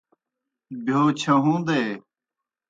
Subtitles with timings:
[0.83, 1.81] بہیو چھہُون٘دے۔